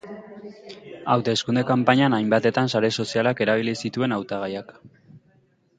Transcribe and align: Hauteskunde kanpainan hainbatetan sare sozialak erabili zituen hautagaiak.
Hauteskunde 1.15 1.63
kanpainan 1.67 2.15
hainbatetan 2.19 2.73
sare 2.79 2.91
sozialak 3.03 3.45
erabili 3.47 3.79
zituen 3.85 4.17
hautagaiak. 4.17 4.73